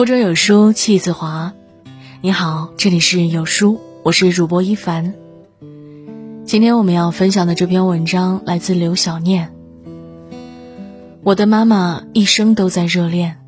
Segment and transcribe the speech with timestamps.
[0.00, 1.52] 腹中有书气自华。
[2.22, 5.12] 你好，这里是有书，我是主播一凡。
[6.46, 9.52] 今天我们要分享的这篇文章来自刘小念。
[11.22, 13.42] 我的妈妈一生都在热恋。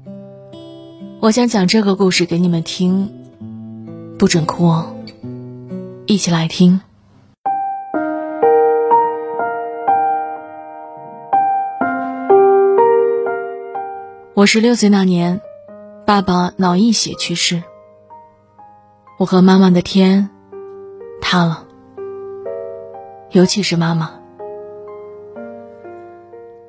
[1.20, 3.10] 我想讲这个故事给你们听，
[4.18, 4.94] 不准哭哦。
[6.04, 6.82] 一起来听。
[14.34, 15.40] 我十六岁那年，
[16.04, 17.62] 爸爸脑溢血去世。
[19.18, 20.30] 我和妈妈的天
[21.20, 21.64] 塌了，
[23.30, 24.10] 尤其是妈妈。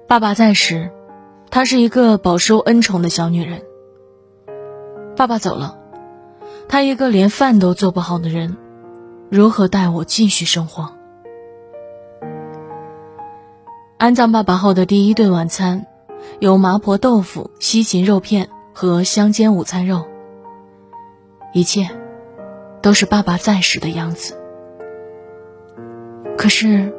[0.08, 0.92] 爸爸在时，
[1.50, 3.64] 她是一个饱受恩宠的小女人。
[5.16, 5.80] 爸爸走了，
[6.68, 8.56] 她一个连饭都做不好的人，
[9.32, 10.94] 如何带我继续生活？
[13.98, 15.88] 安葬爸爸后的第一顿晚餐。
[16.40, 20.06] 有麻婆豆腐、西芹肉片和香煎午餐肉。
[21.54, 21.90] 一切，
[22.82, 24.36] 都是爸爸在时的样子。
[26.38, 26.94] 可是，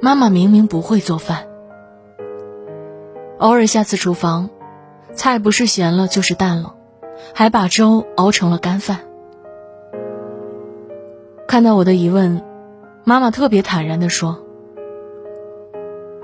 [0.00, 1.46] 妈妈明明不会做饭，
[3.38, 4.48] 偶尔下次厨房，
[5.12, 6.74] 菜不是咸了就是淡了，
[7.34, 9.00] 还把粥熬成了干饭。
[11.46, 12.42] 看到我的疑问，
[13.04, 14.42] 妈妈特别坦然地说：“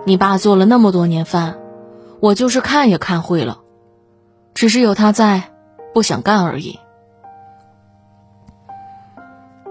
[0.04, 1.58] 你爸做了那么多年饭。”
[2.20, 3.63] 我就是看也看会了，
[4.54, 5.42] 只是有他在，
[5.92, 6.78] 不想干而已。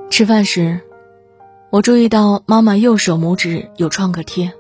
[0.10, 0.82] 吃饭时，
[1.72, 4.54] 我注意到妈妈右手拇指有创可贴。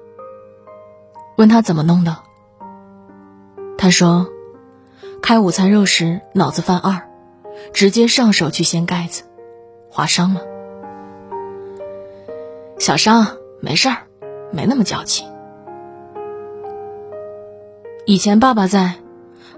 [1.37, 2.17] 问他怎么弄的，
[3.77, 4.27] 他说
[5.21, 7.09] ：“开午餐肉时脑子犯二，
[7.73, 9.23] 直接上手去掀盖子，
[9.89, 10.41] 划伤了。
[12.79, 13.27] 小伤
[13.59, 13.97] 没事儿，
[14.51, 15.25] 没那么娇气。”
[18.05, 18.95] 以前爸爸在，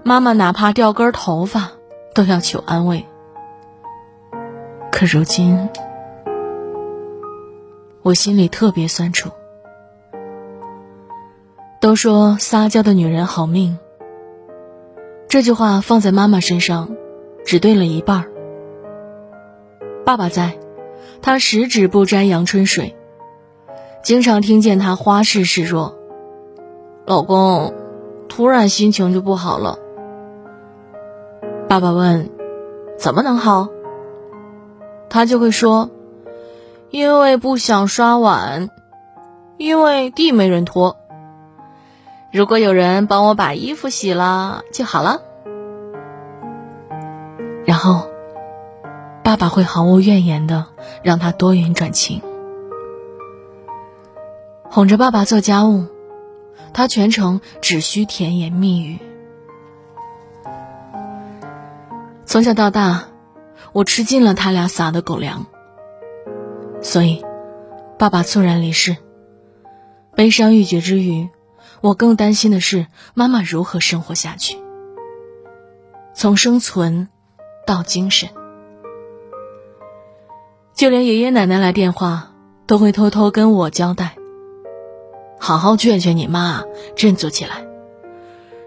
[0.08, 1.72] 妈妈哪怕掉根头发
[2.14, 3.04] 都要求安慰。
[4.92, 5.68] 可如今，
[8.02, 9.30] 我心里特别酸楚。
[11.80, 13.80] 都说撒娇的女人好命，
[15.26, 16.94] 这句话放在妈妈身上，
[17.44, 18.30] 只对了一半儿。
[20.04, 20.56] 爸爸在，
[21.20, 22.94] 他十指不沾阳春水，
[24.04, 25.96] 经常听见他花式示弱，
[27.06, 27.74] 老公。
[28.28, 29.80] 突然心情就不好了。
[31.68, 32.30] 爸爸问
[32.96, 33.68] ：“怎么能好？”
[35.10, 35.90] 他就会说
[36.90, 38.70] ：“因为不想刷碗，
[39.56, 40.96] 因为地没人拖。
[42.32, 45.20] 如果有人帮我把衣服洗了就好了。”
[47.66, 48.08] 然后，
[49.24, 50.66] 爸爸会毫无怨言的
[51.02, 52.22] 让他多云转晴，
[54.70, 55.86] 哄着爸爸做家务。
[56.72, 58.98] 他全程只需甜言蜜语。
[62.26, 63.04] 从小到大，
[63.72, 65.46] 我吃尽了他俩撒的狗粮。
[66.82, 67.24] 所以，
[67.98, 68.96] 爸爸猝然离世，
[70.16, 71.28] 悲伤欲绝之余，
[71.80, 74.58] 我更担心的是妈妈如何生活下去。
[76.14, 77.08] 从生存
[77.64, 78.28] 到精神，
[80.74, 82.32] 就连爷爷奶奶来电话，
[82.66, 84.16] 都会偷偷跟我交代。
[85.38, 86.64] 好好劝劝你妈，
[86.96, 87.64] 振作起来。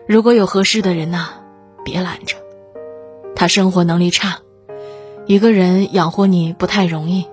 [0.07, 1.27] 如果有合适的人呐，
[1.83, 2.37] 别拦着。
[3.39, 4.39] 他生活能力差，
[5.25, 7.25] 一个人养活你不太容易。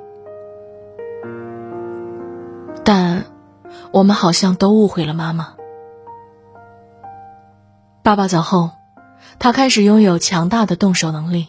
[2.84, 3.24] 但，
[3.90, 5.54] 我们好像都误会了妈妈。
[8.04, 8.70] 爸爸走后，
[9.40, 11.48] 他开始拥有强大的动手能力。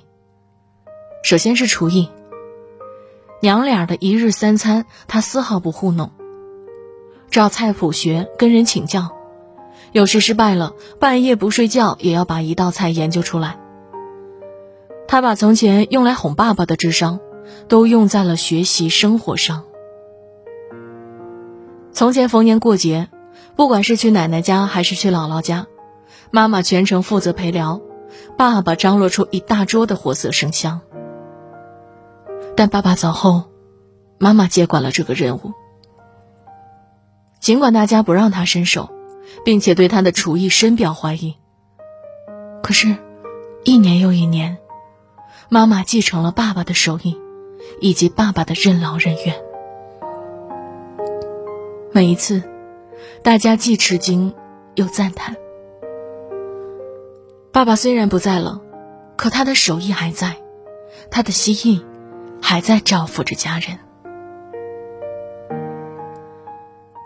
[1.21, 2.09] 首先是厨艺，
[3.43, 6.09] 娘俩的一日三餐，他丝毫不糊弄。
[7.29, 9.11] 照菜谱学，跟人请教，
[9.91, 13.59] 有时失败了，半夜不睡觉也要把一道菜研究出来。
[15.07, 17.19] 他把从前用来哄爸爸的智商，
[17.67, 19.63] 都用在了学习生活上。
[21.91, 23.09] 从前逢年过节，
[23.55, 25.65] 不管是去奶奶家还是去姥姥家，
[26.29, 27.81] 妈妈全程负责陪聊，
[28.37, 30.81] 爸爸张罗出一大桌的活色生香。
[32.55, 33.45] 但爸爸走后，
[34.17, 35.53] 妈妈接管了这个任务。
[37.39, 38.89] 尽管大家不让他伸手，
[39.45, 41.35] 并且对他的厨艺深表怀疑，
[42.61, 42.95] 可是，
[43.63, 44.57] 一年又一年，
[45.49, 47.17] 妈妈继承了爸爸的手艺，
[47.79, 49.33] 以及爸爸的任劳任怨。
[51.93, 52.43] 每一次，
[53.23, 54.33] 大家既吃惊
[54.75, 55.37] 又赞叹。
[57.53, 58.61] 爸爸虽然不在了，
[59.15, 60.35] 可他的手艺还在，
[61.09, 61.85] 他的心意
[62.41, 63.79] 还在照拂着家人。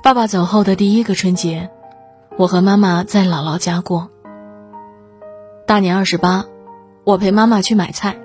[0.02, 1.70] 爸爸走后的第一个春节，
[2.38, 4.10] 我和妈妈在姥姥家过。
[5.68, 6.46] 大年二十八，
[7.04, 8.18] 我陪妈妈去买菜。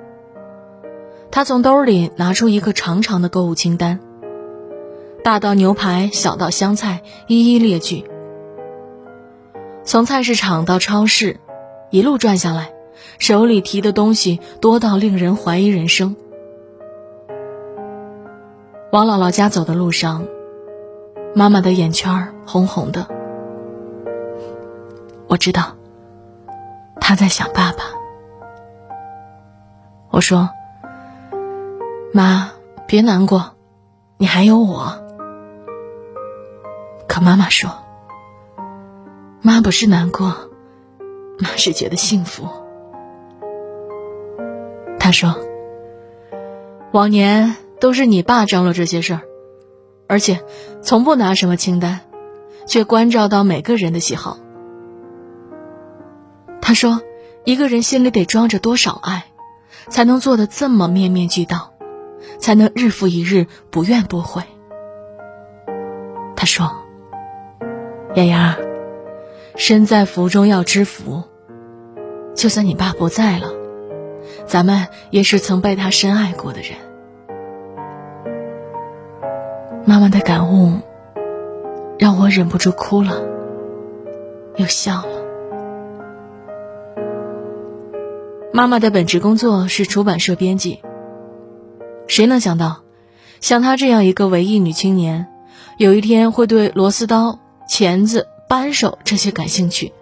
[1.37, 4.01] 他从兜里拿出一个长长的购物清单，
[5.23, 8.07] 大到牛排，小到香菜，一一列举。
[9.85, 11.39] 从菜市场到超市，
[11.91, 12.73] 一路转下来，
[13.19, 16.17] 手里提的东西多到令人怀疑人生。
[18.91, 20.27] 往姥姥家走的路上，
[21.35, 23.07] 妈妈的眼圈红红的。
[25.27, 25.77] 我知道，
[26.99, 27.85] 她在想爸爸。
[30.11, 30.49] 我说
[32.17, 32.51] ：“妈，
[32.87, 33.53] 别难过，
[34.17, 35.05] 你还有我。”
[37.07, 37.71] 可妈妈说
[39.45, 40.35] ：“妈不是难过，
[41.39, 42.49] 妈是觉得幸福。”
[44.99, 45.37] 她说
[46.93, 49.21] ：“往年。”都是你爸张罗这些事儿，
[50.09, 50.43] 而且
[50.81, 52.01] 从不拿什么清单，
[52.67, 54.39] 却关照到每个人的喜好。
[56.63, 57.03] 他说
[57.45, 59.27] ：“一个人心里得装着多少爱，
[59.91, 61.75] 才能做的这么面面俱到，
[62.39, 64.43] 才能日复一日不怨不悔。”
[66.37, 66.71] 他说
[68.15, 68.57] ：“丫丫，
[69.57, 71.23] 身在福中要知福，
[72.35, 73.53] 就算你爸不在了，
[74.47, 76.73] 咱们也是曾被他深爱过的人。”
[79.87, 80.81] 妈妈的感悟，
[81.99, 83.25] 让我忍不住哭了，
[84.57, 85.09] 又笑了。
[88.53, 90.83] 妈妈的本职工作是出版社编辑。
[92.07, 92.83] 谁能想到，
[93.41, 95.27] 像她这样一个文艺女青年，
[95.79, 97.39] 有一天会对螺丝刀、
[97.69, 99.93] 钳子、扳手这些感兴趣？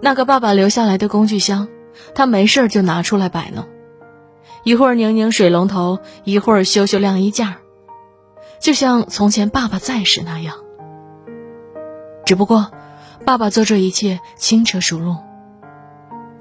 [0.00, 1.68] 那个爸爸留下来的工具箱，
[2.14, 3.64] 她没事就拿出来摆弄，
[4.64, 7.58] 一会儿拧拧水龙头，一会儿修修晾衣架。
[8.58, 10.56] 就像从前爸爸在时那样，
[12.24, 12.70] 只不过，
[13.24, 15.16] 爸爸做这一切轻车熟路，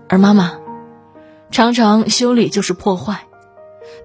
[0.07, 0.53] 而妈妈
[1.49, 3.25] 常常修理就是破坏，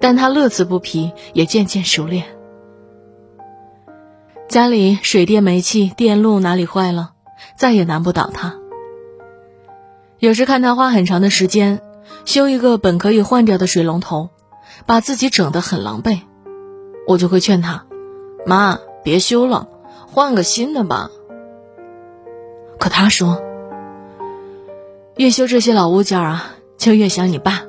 [0.00, 2.26] 但他乐此不疲，也渐渐熟练。
[4.48, 7.12] 家里水电煤气电路哪里坏了，
[7.56, 8.54] 再也难不倒他。
[10.18, 11.82] 有时看他花很长的时间
[12.24, 14.30] 修一个本可以换掉的水龙头，
[14.86, 16.20] 把自己整得很狼狈，
[17.06, 17.84] 我就会劝他。
[18.46, 19.68] 妈，别修了，
[20.06, 21.10] 换个新的吧。
[22.78, 23.42] 可他说，
[25.16, 27.64] 越修这些老物件啊，就越想你爸。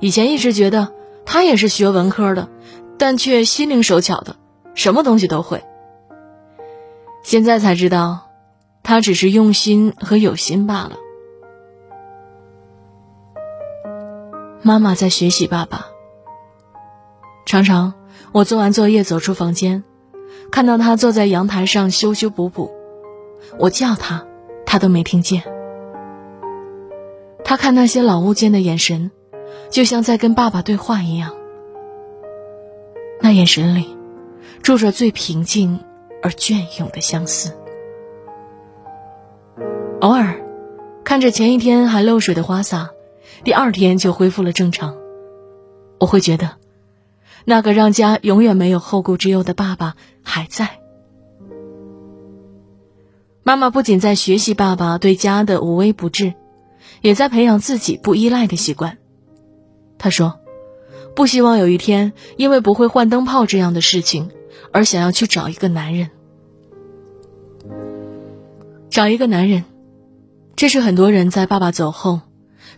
[0.00, 0.92] 以前一直觉得
[1.32, 2.50] 他也是学文科的，
[2.98, 4.36] 但却心灵手巧的，
[4.74, 5.64] 什么东西都会。
[7.22, 8.28] 现在才知道，
[8.82, 10.98] 他只是用心和有心罢了。
[14.60, 15.86] 妈妈在学习爸爸，
[17.46, 17.94] 常常。
[18.32, 19.84] 我做完作业走出房间，
[20.50, 22.70] 看到他坐在阳台上修修补补，
[23.58, 24.26] 我叫他，
[24.66, 25.42] 他都没听见。
[27.42, 29.10] 他看那些老物件的眼神，
[29.72, 31.34] 就像在跟爸爸对话一样。
[33.22, 33.96] 那眼神里，
[34.62, 35.80] 住着最平静
[36.22, 37.56] 而隽永的相思。
[40.02, 40.44] 偶尔，
[41.04, 42.90] 看着前一天还漏水的花洒，
[43.44, 44.94] 第二天就恢复了正常，
[45.98, 46.50] 我会觉得。
[47.44, 50.78] 那个让家永远没有后顾之忧的爸爸还在。
[53.42, 56.34] 妈妈不仅在学习爸爸对家的无微不至，
[57.00, 58.98] 也在培养自己不依赖的习惯。
[60.02, 60.40] 她说
[61.14, 64.32] ：“不希望有一天因为不会换灯泡这样的事情，
[64.72, 66.10] 而想要去找一个男人。
[68.90, 69.62] 找一个男人，
[70.56, 72.20] 这是很多人在爸爸走后，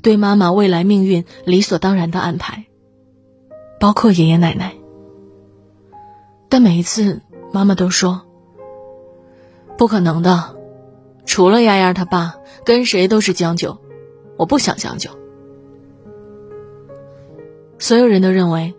[0.03, 2.67] 对妈妈未来命运理所当然的安排。”
[3.81, 4.75] 包括爷爷奶奶，
[6.51, 8.21] 但每一次妈妈都说
[9.79, 10.57] ：“不可能的，
[11.25, 12.35] 除了丫丫他爸，
[12.67, 13.79] 跟谁都是将就，
[14.37, 15.09] 我不想将就。”
[17.79, 18.75] 所有人都认为，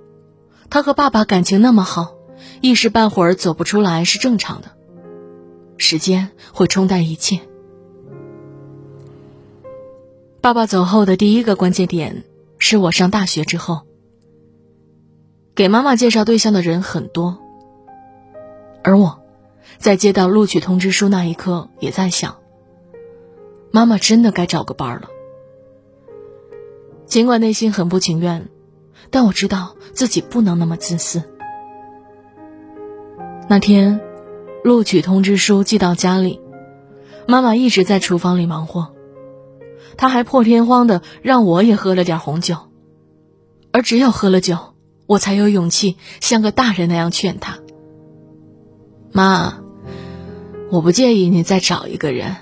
[0.69, 2.15] 他和爸爸感情那么好，
[2.61, 4.69] 一时半会儿走不出来是正常的，
[5.77, 7.39] 时间会冲淡一切。
[10.41, 12.23] 爸爸走后的第一个关键点，
[12.57, 13.81] 是我上大学之后。
[15.55, 17.37] 给妈妈介绍对象的人很多，
[18.83, 19.21] 而我，
[19.77, 22.37] 在接到录取通知书那一刻，也在想：
[23.71, 25.09] 妈妈真的该找个伴儿了。
[27.05, 28.49] 尽管内心很不情愿，
[29.09, 31.23] 但我知道自己不能那么自私。
[33.47, 34.01] 那天，
[34.63, 36.39] 录取通知书寄到家里，
[37.27, 38.93] 妈妈一直在厨房里忙活，
[39.97, 42.57] 她还破天荒的让我也喝了点红酒，
[43.71, 44.57] 而只有喝了酒。
[45.07, 47.59] 我才有勇气像个大人那样劝她
[49.13, 49.59] ：“妈，
[50.71, 52.35] 我不介意你再找一个人，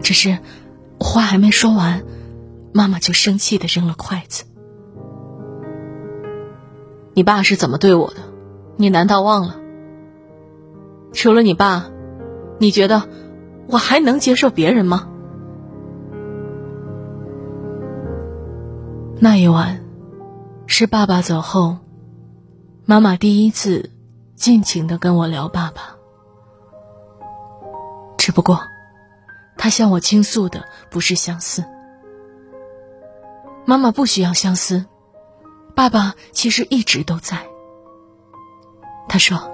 [0.00, 0.38] 只是
[0.98, 2.02] 话还没说完，
[2.76, 4.44] 妈妈就生气的扔了筷子。
[7.14, 8.16] 你爸是怎么对我的？
[8.76, 9.60] 你难道忘了？
[11.12, 11.86] 除了你爸，
[12.58, 13.08] 你觉得
[13.68, 15.08] 我还能接受别人吗？
[19.20, 19.84] 那一晚，
[20.66, 21.76] 是爸爸走后，
[22.86, 23.90] 妈妈第一次
[24.34, 25.94] 尽情的跟我聊爸爸。
[28.18, 28.60] 只不过，
[29.56, 31.64] 她向我倾诉的不是相思。
[33.66, 34.86] 妈妈不需要相思，
[35.74, 37.46] 爸爸其实一直都在。
[39.08, 39.50] 他说：“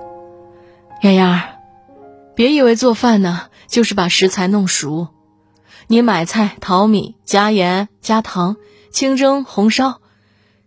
[1.02, 1.57] 丫丫，
[2.35, 5.09] 别以为做饭呢就是把食材弄熟，
[5.87, 8.57] 你买菜、淘米、加盐、加糖。”
[8.90, 10.00] 清蒸、红烧，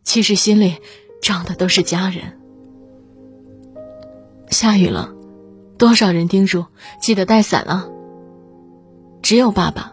[0.01, 0.77] 其实心里
[1.21, 2.39] 装的都是家人。
[4.50, 5.13] 下雨了，
[5.77, 6.63] 多少人叮嘱
[7.01, 7.89] 记得带伞啊。
[9.21, 9.91] 只有爸爸，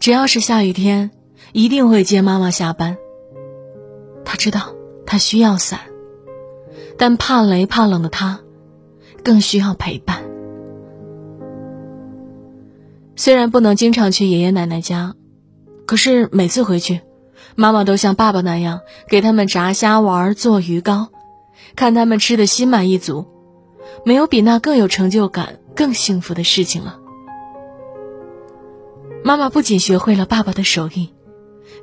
[0.00, 1.10] 只要是下雨天，
[1.54, 2.98] 一定会接妈妈下班。
[4.24, 4.74] 他知道
[5.06, 5.78] 他需要伞，
[6.98, 8.40] 但怕雷怕冷的他，
[9.22, 10.24] 更需要陪伴。
[13.14, 15.14] 虽然不能经常去爷爷奶奶家，
[15.86, 17.02] 可是每次回去。
[17.54, 21.10] 妈妈都像爸爸那样给他们炸虾丸、做鱼糕，
[21.76, 23.26] 看他们吃的心满意足，
[24.04, 26.98] 没有比那更有成就感、更幸福的事情了。
[29.22, 31.13] 妈妈不仅学会了爸爸的手艺，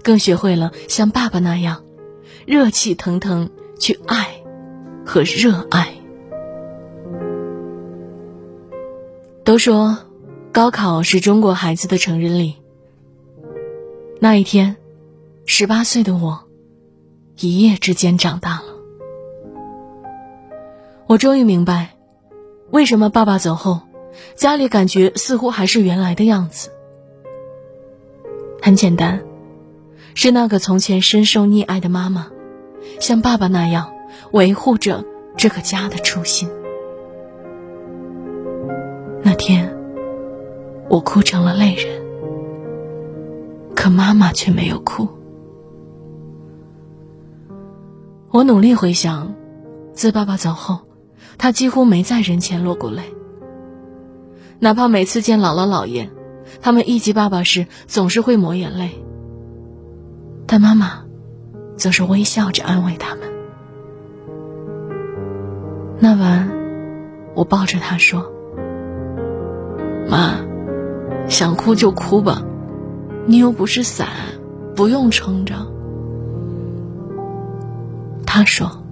[0.04, 1.84] 更学会了像爸爸那样
[2.46, 4.42] 热气腾腾去爱
[5.06, 5.96] 和热爱。
[9.44, 9.98] 都说
[10.52, 12.56] 高考是中国孩子的成人礼，
[14.20, 14.76] 那一天。
[15.48, 16.46] 十八岁的我，
[17.40, 18.66] 一夜之间长大了。
[21.08, 21.98] 我终于明白，
[22.70, 23.82] 为什么爸爸走后，
[24.36, 26.70] 家里感觉似乎还是原来的样子。
[28.62, 29.22] 很简单，
[30.14, 32.28] 是那个从前深受溺爱的妈妈，
[33.00, 33.92] 像爸爸那样
[34.32, 35.06] 维护着
[35.38, 36.50] 这个家的初心。
[39.24, 39.76] 那天，
[40.90, 42.02] 我哭成了泪人，
[43.76, 45.08] 可妈妈却没有哭。
[48.32, 49.34] 我努力回想，
[49.94, 50.80] 自爸爸走后，
[51.38, 53.04] 他几乎没在人前落过泪。
[54.60, 56.10] 哪怕每次见姥姥姥爷，
[56.62, 59.04] 他们一及爸爸时，总是会抹眼泪。
[60.52, 61.06] 但妈妈，
[61.78, 63.22] 则是微笑着安慰他们。
[65.98, 66.52] 那晚，
[67.34, 68.30] 我抱着他说
[70.12, 70.36] ：“妈，
[71.30, 72.42] 想哭就哭吧，
[73.26, 74.10] 你又不是伞，
[74.76, 75.56] 不用撑着。”
[78.28, 78.84] 他说：“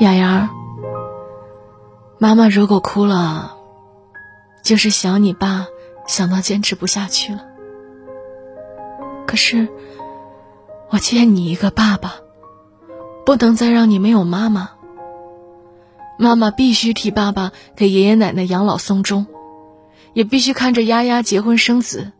[0.00, 0.50] 雅雅，
[2.18, 3.54] 妈妈如果哭了，
[4.62, 5.66] 就是想你爸，
[6.06, 7.47] 想到坚持不下去了。
[9.38, 9.68] 是，
[10.90, 12.16] 我欠你一个爸爸，
[13.24, 14.72] 不能再让你没有妈妈。
[16.18, 19.26] 妈妈必须替爸爸给爷爷奶奶养老送终，
[20.12, 22.12] 也必须看着丫丫结婚生子。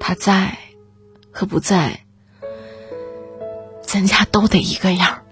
[0.00, 0.56] 他在
[1.30, 2.00] 和不在。”
[3.82, 5.22] 咱家都得一个样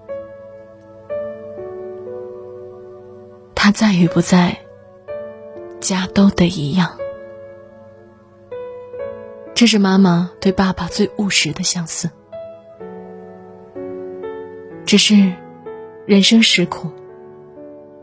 [3.55, 4.61] 他在与不在，
[5.79, 6.97] 家都得一样。
[9.57, 12.11] 这是妈妈对爸爸最务实的相思。
[14.85, 15.33] 只是，
[16.05, 16.91] 人生实苦，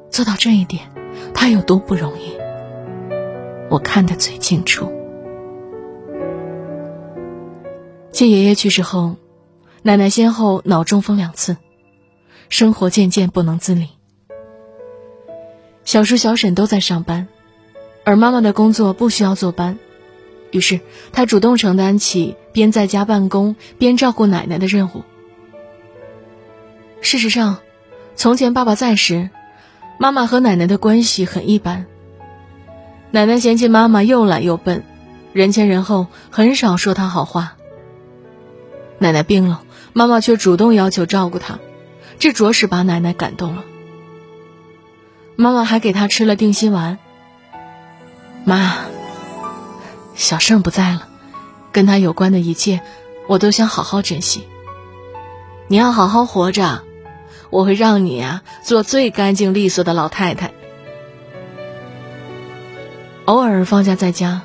[0.09, 0.89] 做到这一点，
[1.31, 2.35] 他有多不容易，
[3.69, 4.91] 我看得最清楚。
[8.11, 9.15] 接爷爷去世后。
[9.85, 11.57] 奶奶先后脑中风两次，
[12.47, 13.89] 生活渐渐不能自理。
[15.83, 17.27] 小叔、小婶都在上班，
[18.05, 19.77] 而妈妈的工作不需要坐班，
[20.53, 20.79] 于是
[21.11, 25.03] 她主动承担起边在家办公边照顾奶奶的任务。
[27.01, 27.57] 事实上，
[28.15, 29.29] 从前爸爸在时，
[29.97, 31.85] 妈妈和奶奶的关系很一般。
[33.11, 34.85] 奶奶嫌弃妈妈又懒又笨，
[35.33, 37.57] 人前人后很少说她好话。
[38.99, 39.63] 奶奶病了。
[39.95, 41.59] 妈妈却主动要求照顾她，
[42.17, 43.63] 这着实把奶奶感动了。
[45.35, 46.97] 妈妈还给她吃了定心丸。
[48.43, 48.73] 妈，
[50.15, 51.07] 小盛不在了，
[51.71, 52.81] 跟他有关的一切，
[53.27, 54.47] 我都想好好珍惜。
[55.67, 56.83] 你要好好活着，
[57.49, 60.51] 我会让你啊做最干净利索的老太太。
[63.25, 64.41] 偶尔放假在家，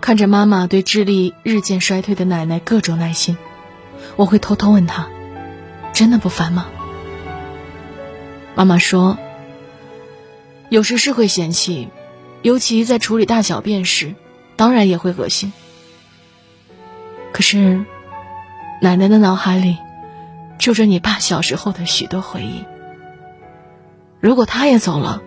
[0.00, 3.36] 看着妈妈对智力日渐衰退的奶奶各种耐心。
[4.14, 5.08] 我会偷偷问她
[5.92, 6.68] ：“真的不烦吗？”
[8.54, 9.18] 妈妈说
[10.70, 11.88] ：“有时是会嫌弃，
[12.42, 14.14] 尤其在处理大小便时，
[14.56, 15.52] 当然也会恶心。
[17.32, 17.84] 可是，
[18.80, 19.76] 奶奶的脑海里
[20.58, 22.64] 住着你爸小时候的许多回忆。
[24.20, 25.22] 如果他也走了，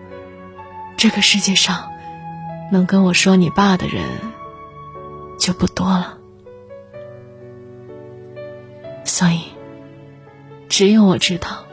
[0.96, 1.90] 这个世界上
[2.72, 4.04] 能跟我说你爸的人
[5.38, 6.18] 就不多了。
[9.04, 9.44] 所以，
[10.68, 11.64] 只有我知道，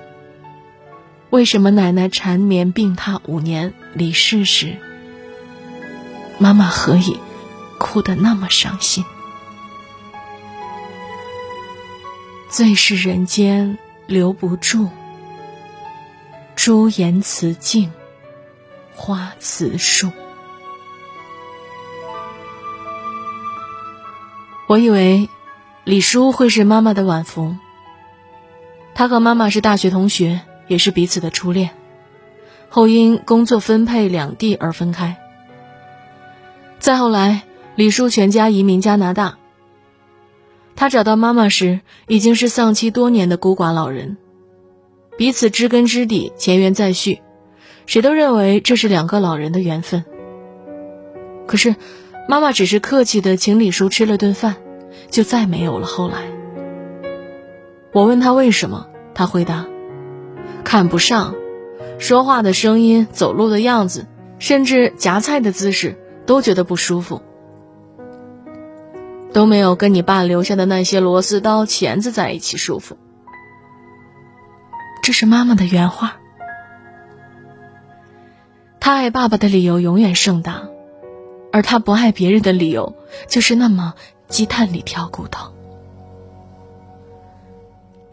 [1.32, 4.78] 为什么奶奶缠绵病榻五年离世时，
[6.38, 7.18] 妈妈何以
[7.88, 9.06] 哭得那么伤心？
[12.50, 13.78] 最是人间
[14.08, 14.90] 留不住，
[16.54, 17.94] 朱颜辞镜，
[18.94, 20.12] 花辞树。
[24.68, 25.30] 我以为
[25.86, 27.56] 李叔会是妈妈的晚福。
[28.96, 31.70] 他和妈妈是大学同学，也是彼此的初恋，
[32.68, 35.16] 后因工作分配两地而分开。
[36.80, 37.44] 再后来，
[37.78, 39.38] 李叔全家移民加拿大。
[40.76, 44.18] 他找到妈妈时，已经是丧妻多年的孤寡老人，
[45.16, 47.22] 彼此知根知底，前缘再续，
[47.86, 50.04] 谁都认为这是两个老人的缘分。
[51.46, 51.76] 可是，
[52.28, 54.56] 妈妈只是客气的请李叔吃了顿饭，
[55.12, 56.24] 就再没有了后来。
[57.94, 59.68] 我问他为什么，他回答：
[60.64, 61.36] 看不上，
[62.00, 64.08] 说话的声音、走路的样子，
[64.40, 67.22] 甚至夹菜的姿势，都觉得不舒服。
[69.34, 72.98] 都没有跟你爸留下的那些螺丝刀、钳子在一起舒服。
[75.04, 76.18] 这是妈妈的原话。
[78.80, 80.68] 他爱爸爸的理由永远盛大，
[81.52, 82.96] 而他不爱别人的理由
[83.28, 83.94] 就是那么
[84.28, 85.54] 鸡蛋里挑骨头。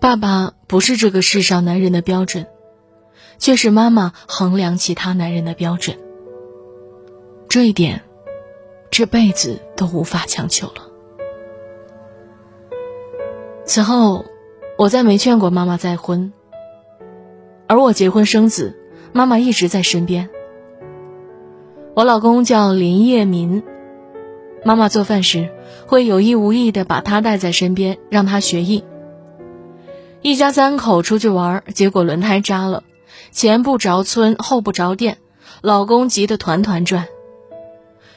[0.01, 2.47] 爸爸不是这个世上男人的标准，
[3.39, 5.97] 却是妈妈衡量其他男人的标准。
[7.49, 8.03] 这一点，
[8.91, 10.94] 这辈子都无法强求了。
[13.67, 14.27] 此后，
[14.77, 16.33] 我再没劝过妈妈再婚。
[17.67, 18.77] 而我结婚生子，
[19.13, 20.29] 妈妈一直在身边。
[21.95, 23.63] 我老公叫林业民，
[24.65, 25.51] 妈妈做饭时
[25.87, 28.85] 会有意无意的把他带在身边，让他学艺。
[30.21, 32.83] 一家三口出去玩，结果轮胎扎了，
[33.31, 35.17] 前不着村后不着店，
[35.63, 37.07] 老公急得团团转。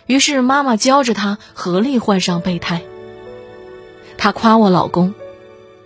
[0.08, 2.82] 于是妈妈教着他合力换上备胎。
[4.18, 5.14] 他夸我老公。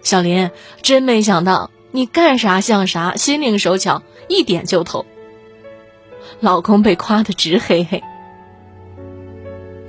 [0.03, 0.49] 小林，
[0.81, 5.05] 真没想到你干啥像啥，心灵手巧，一点就透。
[6.39, 8.01] 老公被夸的直嘿嘿。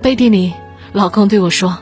[0.03, 0.53] 背地里，
[0.93, 1.79] 老公对我说：“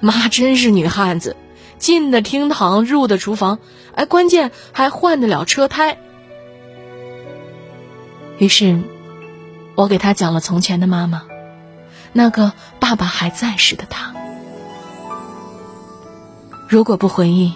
[0.00, 1.36] 妈真是女汉子，
[1.78, 3.58] 进的厅堂，入的厨房，
[3.94, 5.98] 哎，关键还换得了车胎。”
[8.38, 8.80] 于是，
[9.74, 11.22] 我给他讲了从前的妈妈，
[12.12, 14.14] 那个爸爸还在时的她。
[16.68, 17.54] 如果不回忆，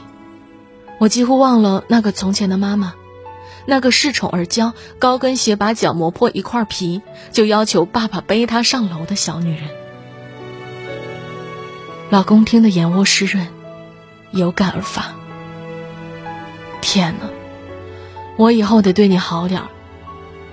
[0.99, 2.95] 我几乎忘了那个从前的妈妈，
[3.67, 9.69] 那个恃宠而骄、高跟鞋把脚磨破一块皮就要求爸爸背她上楼的小女人。
[12.09, 13.49] 老公听得眼窝湿润，
[14.31, 15.13] 有感而发。
[16.81, 17.29] 天哪，
[18.39, 19.69] 我以后得对你好点儿，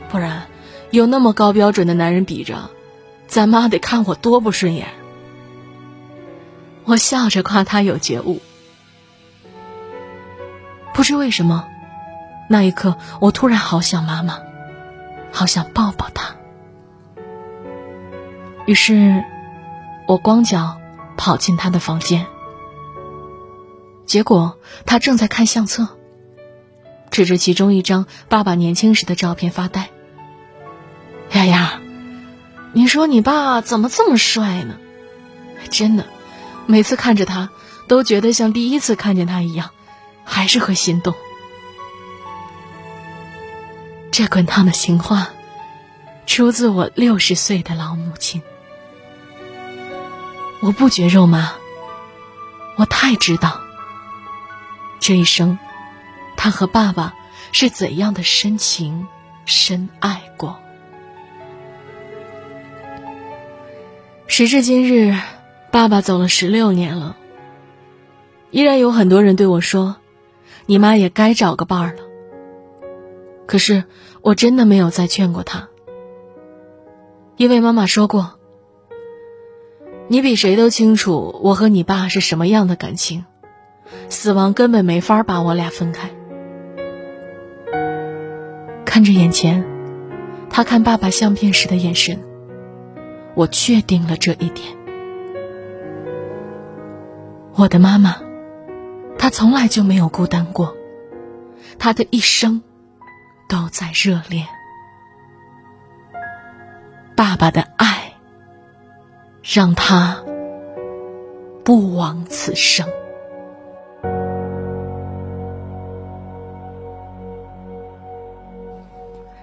[0.10, 0.48] 不然
[0.92, 2.70] 有那么高标准的男人比着，
[3.26, 4.88] 咱妈得看我多不顺眼。
[6.84, 8.42] 我笑着夸他有觉悟。
[11.00, 11.66] 不知为什么，
[12.50, 14.40] 那一刻我突然好想妈妈，
[15.32, 16.36] 好想抱抱她。
[18.66, 19.24] 于是，
[20.10, 20.78] 我光脚
[21.16, 22.26] 跑进她的房间，
[24.06, 25.88] 结果她正在看相册，
[27.12, 29.88] 指着其中一张爸爸年轻时的照片发呆。
[31.32, 31.80] 丫丫，
[32.74, 34.76] 你说你爸怎么这么帅呢？
[35.70, 36.04] 真的，
[36.66, 37.52] 每次看着他，
[37.88, 39.70] 都觉得像第一次看见他一样。
[40.30, 41.14] 还是会心动。
[44.12, 45.30] 这滚烫的情话，
[46.26, 48.42] 出自我六十岁的老母亲。
[50.62, 51.54] 我不觉肉麻，
[52.78, 53.60] 我太知道，
[55.00, 55.58] 这一生，
[56.38, 57.16] 他和爸爸
[57.52, 59.08] 是怎样的深情
[59.46, 60.60] 深爱过。
[64.28, 65.18] 时至今日，
[65.72, 67.16] 爸爸走了十六年了，
[68.52, 69.98] 依然有很多人对我说。
[70.70, 72.04] 你妈也该找个伴儿了。
[73.48, 73.86] 可是
[74.22, 75.68] 我真的没有再劝过她，
[77.38, 78.36] 因为妈妈说过
[80.10, 83.26] ：“你比谁都清楚我和你爸是什么样的感情，
[84.10, 86.12] 死亡根本没法把我俩分开。”
[88.86, 89.66] 看着眼前，
[90.52, 92.22] 他看爸爸相片时的眼神，
[93.34, 94.68] 我确定了这一点。
[97.56, 98.18] 我的妈妈，
[99.20, 100.76] 他从来就没有孤单过，
[101.78, 102.64] 他的一生
[103.50, 104.48] 都在热恋。
[107.18, 108.14] 爸爸的爱，
[109.44, 110.24] 让他
[111.66, 112.88] 不枉此生。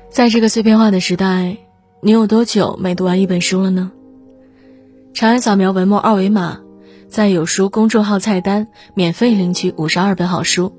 [0.09, 1.59] 在这个碎片化的时代，
[2.01, 3.93] 你有多久没读完一本书了呢？
[5.13, 6.63] 长按扫描文末二维码。
[7.09, 10.73] 在有书公众号菜单免费领取五十二本好书，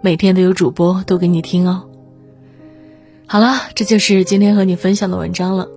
[0.00, 1.84] 每天都有主播读给你听哦。
[3.26, 5.68] 好了，这就是今天和你分享的文章了。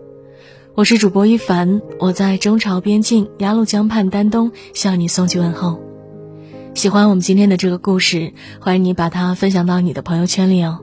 [0.75, 5.79] 我是主播一凡，我在中朝边境鸭绿江畔丹东向你送去问候。
[6.73, 10.79] 喜欢我们今天的这个故事，欢迎你把它分享到你的朋友圈里哦，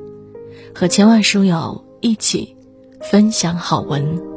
[0.73, 2.57] 和千万书友一起
[3.01, 4.30] 分享好文。